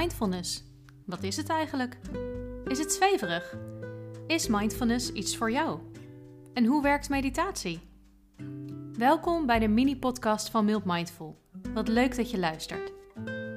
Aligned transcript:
Mindfulness. 0.00 0.64
Wat 1.06 1.22
is 1.22 1.36
het 1.36 1.48
eigenlijk? 1.48 1.98
Is 2.64 2.78
het 2.78 2.92
zweverig? 2.92 3.56
Is 4.26 4.46
mindfulness 4.46 5.12
iets 5.12 5.36
voor 5.36 5.50
jou? 5.50 5.80
En 6.54 6.64
hoe 6.64 6.82
werkt 6.82 7.08
meditatie? 7.08 7.80
Welkom 8.92 9.46
bij 9.46 9.58
de 9.58 9.68
mini-podcast 9.68 10.50
van 10.50 10.64
Mild 10.64 10.84
Mindful. 10.84 11.38
Wat 11.74 11.88
leuk 11.88 12.16
dat 12.16 12.30
je 12.30 12.38
luistert. 12.38 12.92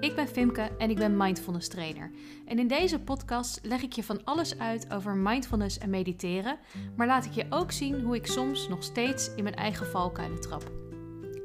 Ik 0.00 0.14
ben 0.14 0.28
Fimke 0.28 0.70
en 0.78 0.90
ik 0.90 0.96
ben 0.96 1.16
mindfulness 1.16 1.68
trainer. 1.68 2.10
En 2.46 2.58
in 2.58 2.68
deze 2.68 3.00
podcast 3.00 3.58
leg 3.62 3.82
ik 3.82 3.92
je 3.92 4.04
van 4.04 4.24
alles 4.24 4.58
uit 4.58 4.92
over 4.92 5.14
mindfulness 5.14 5.78
en 5.78 5.90
mediteren, 5.90 6.58
maar 6.96 7.06
laat 7.06 7.24
ik 7.24 7.32
je 7.32 7.46
ook 7.50 7.72
zien 7.72 8.00
hoe 8.00 8.16
ik 8.16 8.26
soms 8.26 8.68
nog 8.68 8.82
steeds 8.82 9.34
in 9.34 9.42
mijn 9.42 9.56
eigen 9.56 9.86
valkuilen 9.86 10.40
trap. 10.40 10.72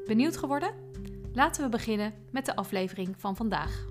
Benieuwd 0.05 0.37
geworden? 0.37 0.73
Laten 1.33 1.63
we 1.63 1.69
beginnen 1.69 2.13
met 2.31 2.45
de 2.45 2.55
aflevering 2.55 3.15
van 3.17 3.35
vandaag. 3.35 3.89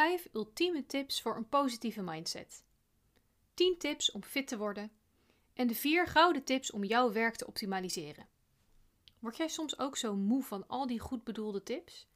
Vijf 0.00 0.28
ultieme 0.32 0.86
tips 0.86 1.22
voor 1.22 1.36
een 1.36 1.48
positieve 1.48 2.02
mindset. 2.02 2.64
10 3.54 3.78
tips 3.78 4.10
om 4.10 4.22
fit 4.22 4.48
te 4.48 4.58
worden. 4.58 4.92
En 5.54 5.66
de 5.66 5.74
vier 5.74 6.06
gouden 6.06 6.44
tips 6.44 6.70
om 6.70 6.84
jouw 6.84 7.12
werk 7.12 7.36
te 7.36 7.46
optimaliseren. 7.46 8.28
Word 9.18 9.36
jij 9.36 9.48
soms 9.48 9.78
ook 9.78 9.96
zo 9.96 10.16
moe 10.16 10.42
van 10.42 10.68
al 10.68 10.86
die 10.86 11.00
goed 11.00 11.24
bedoelde 11.24 11.62
tips? 11.62 12.08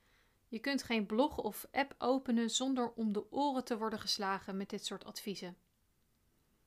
Je 0.48 0.58
kunt 0.58 0.82
geen 0.82 1.06
blog 1.06 1.38
of 1.38 1.66
app 1.72 1.94
openen 1.98 2.50
zonder 2.50 2.92
om 2.92 3.12
de 3.12 3.32
oren 3.32 3.64
te 3.64 3.78
worden 3.78 4.00
geslagen 4.00 4.56
met 4.56 4.70
dit 4.70 4.84
soort 4.86 5.04
adviezen. 5.04 5.56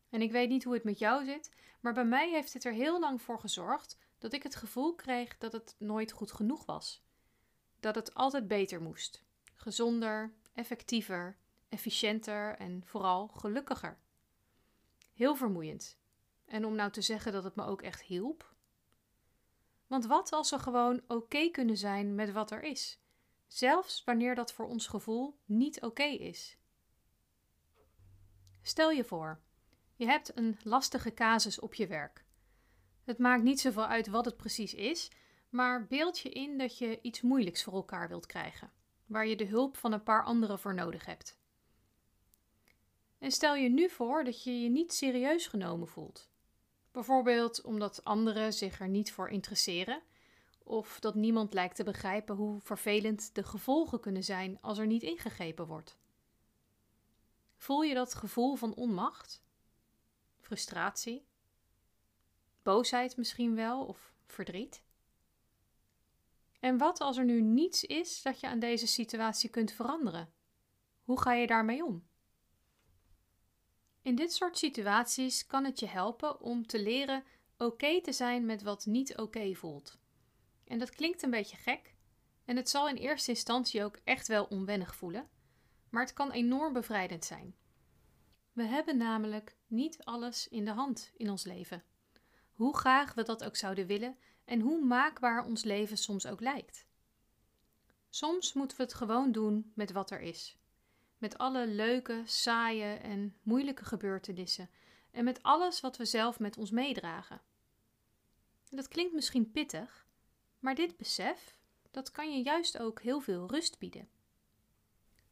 En 0.09 0.21
ik 0.21 0.31
weet 0.31 0.49
niet 0.49 0.63
hoe 0.63 0.73
het 0.73 0.84
met 0.84 0.99
jou 0.99 1.26
zit, 1.26 1.52
maar 1.79 1.93
bij 1.93 2.05
mij 2.05 2.29
heeft 2.29 2.54
het 2.54 2.65
er 2.65 2.74
heel 2.74 2.99
lang 2.99 3.21
voor 3.21 3.40
gezorgd 3.40 3.98
dat 4.18 4.34
ik 4.34 4.43
het 4.43 4.55
gevoel 4.55 4.96
kreeg 4.96 5.37
dat 5.37 5.52
het 5.52 5.76
nooit 5.77 6.12
goed 6.12 6.31
genoeg 6.31 6.65
was. 6.65 7.04
Dat 7.79 7.96
het 7.96 8.13
altijd 8.13 8.48
beter 8.48 8.81
moest. 8.81 9.24
Gezonder, 9.55 10.34
effectiever, 10.58 11.38
efficiënter 11.70 12.55
en 12.55 12.82
vooral 12.86 13.27
gelukkiger. 13.27 14.00
Heel 15.14 15.36
vermoeiend. 15.36 15.98
En 16.46 16.66
om 16.66 16.76
nou 16.76 16.91
te 16.91 17.02
zeggen 17.02 17.32
dat 17.32 17.44
het 17.44 17.55
me 17.55 17.64
ook 17.64 17.82
echt 17.82 18.02
hielp? 18.02 18.55
Want 19.88 20.05
wat 20.05 20.32
als 20.32 20.49
we 20.49 20.60
gewoon 20.60 21.02
oké 21.08 21.49
kunnen 21.49 21.77
zijn 21.77 22.16
met 22.16 22.32
wat 22.32 22.52
er 22.52 22.64
is, 22.64 22.99
zelfs 23.48 24.04
wanneer 24.04 24.36
dat 24.36 24.54
voor 24.54 24.68
ons 24.68 24.88
gevoel 24.88 25.40
niet 25.46 25.82
oké 25.82 26.04
is? 26.04 26.58
Stel 28.62 28.92
je 28.92 29.04
voor, 29.04 29.42
je 29.96 30.05
hebt 30.05 30.38
een 30.38 30.58
lastige 30.64 31.14
casus 31.14 31.60
op 31.60 31.74
je 31.74 31.88
werk. 31.88 32.26
Het 33.04 33.18
maakt 33.18 33.44
niet 33.44 33.60
zoveel 33.60 33.86
uit 33.86 34.08
wat 34.08 34.26
het 34.26 34.38
precies 34.38 34.74
is, 34.74 35.12
maar 35.49 35.88
beeld 35.88 36.20
je 36.20 36.30
in 36.30 36.58
dat 36.58 36.77
je 36.77 37.02
iets 37.02 37.21
moeilijks 37.21 37.64
voor 37.64 37.74
elkaar 37.74 38.08
wilt 38.08 38.26
krijgen, 38.26 38.71
waar 39.08 39.27
je 39.27 39.36
de 39.36 39.46
hulp 39.46 39.77
van 39.77 39.91
een 39.91 40.04
paar 40.04 40.24
anderen 40.24 40.60
voor 40.60 40.74
nodig 40.74 41.05
hebt. 41.05 41.38
En 43.20 43.32
stel 43.32 43.55
je 43.55 43.70
nu 43.70 43.90
voor 43.90 44.24
dat 44.24 44.44
je 44.44 44.62
je 44.62 44.70
niet 44.70 44.94
serieus 44.94 45.48
genomen 45.48 45.88
voelt. 45.88 46.30
Bijvoorbeeld 46.91 47.62
omdat 47.62 48.04
anderen 48.04 48.54
zich 48.54 48.80
er 48.80 48.88
niet 48.88 49.12
voor 49.12 49.30
interesseren, 49.30 50.02
of 50.64 50.99
dat 50.99 51.16
niemand 51.16 51.54
lijkt 51.54 51.76
te 51.76 51.84
begrijpen 51.84 52.36
hoe 52.36 52.62
vervelend 52.62 53.36
de 53.36 53.44
gevolgen 53.44 53.99
kunnen 53.99 54.24
zijn 54.24 54.58
als 54.62 54.77
er 54.77 54.88
niet 54.88 55.04
ingegrepen 55.04 55.68
wordt. 55.68 55.98
Voel 57.58 57.82
je 57.82 57.94
dat 57.94 58.16
gevoel 58.16 58.55
van 58.55 58.76
onmacht? 58.76 59.46
frustratie, 60.48 61.26
boosheid 62.64 63.18
misschien 63.18 63.55
wel 63.55 63.86
of 63.86 64.14
verdriet? 64.25 64.81
En 66.68 66.78
wat 66.78 67.00
als 67.00 67.18
er 67.18 67.26
nu 67.26 67.42
niets 67.42 67.84
is 67.84 68.22
dat 68.22 68.40
je 68.40 68.48
aan 68.48 68.60
deze 68.60 68.88
situatie 68.88 69.50
kunt 69.50 69.72
veranderen? 69.72 70.34
Hoe 71.04 71.22
ga 71.22 71.34
je 71.34 71.48
daarmee 71.48 71.86
om? 71.86 72.08
In 74.02 74.16
dit 74.16 74.34
soort 74.34 74.58
situaties 74.58 75.46
kan 75.46 75.64
het 75.64 75.80
je 75.80 75.88
helpen 75.88 76.42
om 76.42 76.66
te 76.66 76.82
leren 76.82 77.24
oké 77.58 78.02
te 78.02 78.12
zijn 78.12 78.46
met 78.46 78.62
wat 78.62 78.86
niet 78.86 79.18
oké 79.18 79.54
voelt. 79.54 79.98
En 80.66 80.80
dat 80.80 80.90
klinkt 80.90 81.24
een 81.24 81.30
beetje 81.30 81.58
gek 81.58 81.96
en 82.46 82.56
het 82.56 82.70
zal 82.70 82.90
in 82.90 82.96
eerste 82.96 83.32
instantie 83.32 83.84
ook 83.84 84.00
echt 84.04 84.28
wel 84.28 84.46
onwennig 84.46 84.96
voelen, 84.96 85.30
maar 85.90 86.04
het 86.04 86.14
kan 86.14 86.32
enorm 86.32 86.74
bevrijdend 86.74 87.26
zijn. 87.26 87.56
We 88.54 88.64
hebben 88.64 88.98
namelijk 88.98 89.58
niet 89.68 90.04
alles 90.04 90.48
in 90.48 90.66
de 90.66 90.72
hand 90.72 91.12
in 91.14 91.30
ons 91.30 91.44
leven. 91.44 91.84
Hoe 92.54 92.78
graag 92.78 93.14
we 93.14 93.24
dat 93.24 93.44
ook 93.44 93.56
zouden 93.56 93.88
willen 93.88 94.18
en 94.47 94.59
hoe 94.59 94.85
maakbaar 94.85 95.46
ons 95.46 95.63
leven 95.63 95.97
soms 95.97 96.25
ook 96.25 96.41
lijkt. 96.41 96.85
Soms 98.09 98.53
moeten 98.53 98.78
we 98.78 98.84
het 98.84 98.94
gewoon 98.94 99.31
doen 99.31 99.72
met 99.75 99.91
wat 99.91 100.12
er 100.12 100.22
is. 100.22 100.58
Met 101.18 101.38
alle 101.38 101.68
leuke, 101.68 102.22
saaie 102.25 102.94
en 102.94 103.36
moeilijke 103.44 103.86
gebeurtenissen 103.86 104.69
en 105.12 105.24
met 105.24 105.44
alles 105.44 105.81
wat 105.81 105.97
we 105.97 106.06
zelf 106.06 106.40
met 106.40 106.57
ons 106.57 106.72
meedragen. 106.72 107.41
Dat 108.69 108.88
klinkt 108.88 109.13
misschien 109.13 109.52
pittig, 109.52 110.07
maar 110.59 110.75
dit 110.75 110.97
besef, 110.97 111.57
dat 111.91 112.12
kan 112.12 112.31
je 112.31 112.44
juist 112.44 112.78
ook 112.78 113.02
heel 113.02 113.19
veel 113.19 113.47
rust 113.47 113.80
bieden. 113.80 114.09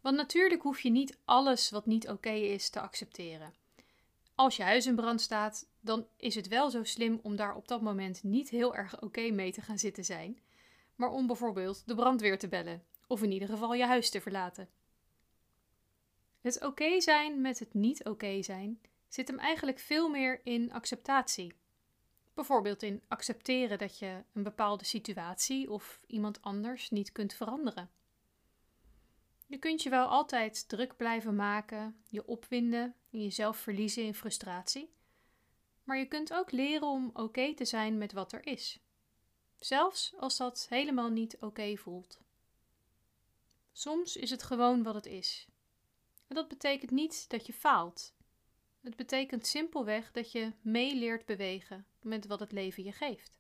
Want 0.02 0.16
natuurlijk 0.16 0.62
hoef 0.62 0.82
je 0.82 0.90
niet 0.90 1.18
alles 1.26 1.70
wat 1.70 1.86
niet 1.86 2.10
oké 2.10 2.30
is 2.30 2.70
te 2.70 2.80
accepteren. 2.80 3.54
Als 4.36 4.56
je 4.56 4.64
huis 4.64 4.86
in 4.86 4.96
brand 4.96 5.22
staat, 5.22 5.68
dan 5.86 6.08
is 6.18 6.36
het 6.36 6.48
wel 6.48 6.70
zo 6.70 6.84
slim 6.84 7.20
om 7.24 7.36
daar 7.36 7.56
op 7.56 7.68
dat 7.68 7.82
moment 7.82 8.24
niet 8.24 8.50
heel 8.50 8.76
erg 8.76 9.02
oké 9.02 9.30
mee 9.32 9.52
te 9.52 9.62
gaan 9.62 9.80
zitten 9.80 10.06
zijn, 10.06 10.40
maar 10.96 11.10
om 11.10 11.28
bijvoorbeeld 11.28 11.88
de 11.88 11.96
brandweer 11.96 12.40
te 12.40 12.48
bellen 12.48 12.84
of 13.08 13.24
in 13.24 13.32
ieder 13.32 13.48
geval 13.48 13.74
je 13.74 13.86
huis 13.86 14.10
te 14.10 14.22
verlaten. 14.22 14.70
Het 16.42 16.64
oké 16.64 17.02
zijn 17.02 17.42
met 17.42 17.60
het 17.60 17.74
niet 17.74 18.06
oké 18.06 18.42
zijn 18.42 18.80
zit 19.08 19.28
hem 19.28 19.40
eigenlijk 19.40 19.80
veel 19.80 20.10
meer 20.10 20.42
in 20.44 20.72
acceptatie. 20.72 21.54
Bijvoorbeeld 22.34 22.84
in 22.84 23.02
accepteren 23.08 23.78
dat 23.78 24.00
je 24.00 24.24
een 24.34 24.44
bepaalde 24.44 24.86
situatie 24.86 25.72
of 25.72 26.04
iemand 26.08 26.42
anders 26.42 26.90
niet 26.90 27.12
kunt 27.12 27.34
veranderen. 27.34 27.90
Je 29.48 29.58
kunt 29.58 29.84
je 29.84 29.90
wel 29.90 30.08
altijd 30.08 30.70
druk 30.70 30.98
blijven 30.98 31.36
maken, 31.36 32.04
je 32.10 32.28
opwinden 32.28 32.96
en 33.12 33.24
jezelf 33.24 33.58
verliezen 33.58 34.04
in 34.04 34.14
frustratie. 34.14 34.94
Maar 35.86 35.98
je 35.98 36.06
kunt 36.06 36.34
ook 36.34 36.52
leren 36.52 36.88
om 36.88 37.10
oké 37.14 37.54
te 37.54 37.66
zijn 37.66 37.98
met 37.98 38.12
wat 38.12 38.32
er 38.32 38.46
is. 38.46 38.80
Zelfs 39.60 40.14
als 40.18 40.38
dat 40.38 40.66
helemaal 40.70 41.10
niet 41.10 41.38
oké 41.40 41.76
voelt. 41.76 42.20
Soms 43.72 44.16
is 44.16 44.30
het 44.30 44.44
gewoon 44.44 44.84
wat 44.84 44.96
het 44.96 45.06
is. 45.06 45.48
En 46.28 46.36
dat 46.36 46.48
betekent 46.48 46.92
niet 46.92 47.30
dat 47.30 47.46
je 47.46 47.54
faalt. 47.54 48.14
Het 48.82 48.96
betekent 48.96 49.48
simpelweg 49.48 50.12
dat 50.12 50.32
je 50.32 50.54
meeleert 50.62 51.26
bewegen 51.26 51.86
met 52.02 52.28
wat 52.28 52.40
het 52.40 52.52
leven 52.52 52.84
je 52.84 52.92
geeft. 52.92 53.38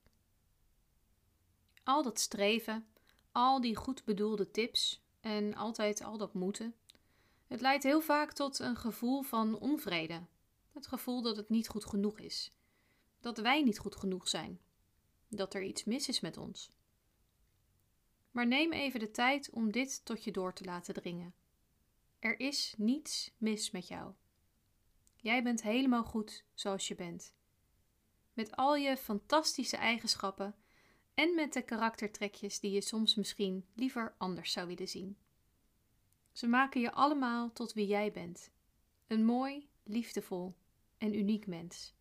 Al 1.83 2.03
dat 2.03 2.19
streven, 2.19 2.87
al 3.31 3.61
die 3.61 3.75
goed 3.75 4.03
bedoelde 4.03 4.51
tips 4.51 5.01
en 5.21 5.55
altijd 5.55 6.03
al 6.03 6.17
dat 6.17 6.33
moeten. 6.33 6.75
Het 7.47 7.61
leidt 7.61 7.83
heel 7.83 8.01
vaak 8.01 8.33
tot 8.33 8.59
een 8.59 8.75
gevoel 8.75 9.21
van 9.21 9.59
onvrede. 9.59 10.21
Het 10.75 10.87
gevoel 10.87 11.21
dat 11.21 11.37
het 11.37 11.49
niet 11.49 11.67
goed 11.67 11.85
genoeg 11.85 12.19
is. 12.19 12.53
Dat 13.19 13.37
wij 13.37 13.63
niet 13.63 13.79
goed 13.79 13.95
genoeg 13.95 14.27
zijn. 14.27 14.59
Dat 15.27 15.53
er 15.53 15.63
iets 15.63 15.83
mis 15.83 16.07
is 16.07 16.19
met 16.19 16.37
ons. 16.37 16.71
Maar 18.31 18.47
neem 18.47 18.71
even 18.71 18.99
de 18.99 19.11
tijd 19.11 19.49
om 19.49 19.71
dit 19.71 20.05
tot 20.05 20.23
je 20.23 20.31
door 20.31 20.53
te 20.53 20.63
laten 20.63 20.93
dringen. 20.93 21.33
Er 22.19 22.39
is 22.39 22.73
niets 22.77 23.33
mis 23.37 23.71
met 23.71 23.87
jou. 23.87 24.13
Jij 25.15 25.43
bent 25.43 25.61
helemaal 25.61 26.03
goed 26.03 26.45
zoals 26.53 26.87
je 26.87 26.95
bent. 26.95 27.33
Met 28.33 28.55
al 28.55 28.75
je 28.75 28.97
fantastische 28.97 29.77
eigenschappen 29.77 30.55
en 31.13 31.35
met 31.35 31.53
de 31.53 31.61
karaktertrekjes 31.61 32.59
die 32.59 32.71
je 32.71 32.81
soms 32.81 33.15
misschien 33.15 33.65
liever 33.73 34.15
anders 34.17 34.51
zou 34.51 34.67
willen 34.67 34.87
zien. 34.87 35.17
Ze 36.31 36.47
maken 36.47 36.81
je 36.81 36.91
allemaal 36.91 37.51
tot 37.51 37.73
wie 37.73 37.87
jij 37.87 38.11
bent: 38.11 38.51
een 39.07 39.25
mooi, 39.25 39.69
liefdevol 39.83 40.55
en 41.05 41.17
uniek 41.17 41.47
mens. 41.47 41.93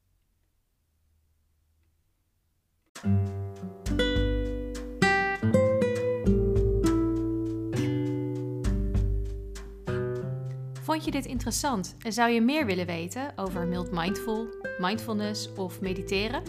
Vond 10.82 11.04
je 11.04 11.10
dit 11.10 11.26
interessant 11.26 11.96
en 11.98 12.12
zou 12.12 12.30
je 12.30 12.40
meer 12.40 12.66
willen 12.66 12.86
weten 12.86 13.32
over 13.36 13.66
mild 13.66 13.90
mindful, 13.90 14.46
mindfulness 14.78 15.52
of 15.52 15.80
mediteren? 15.80 16.42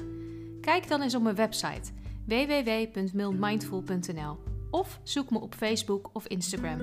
Kijk 0.61 0.87
dan 0.87 1.01
eens 1.01 1.15
op 1.15 1.21
mijn 1.21 1.35
website 1.35 1.91
www.mildmindful.nl 2.25 4.37
of 4.71 4.99
zoek 5.03 5.29
me 5.29 5.39
op 5.39 5.55
Facebook 5.55 6.09
of 6.13 6.27
Instagram. 6.27 6.81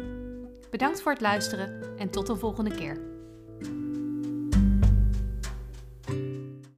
Bedankt 0.71 1.03
voor 1.03 1.13
het 1.13 1.21
luisteren 1.21 1.99
en 1.99 2.11
tot 2.11 2.27
de 2.27 2.37
volgende 2.37 2.75
keer. 2.75 3.12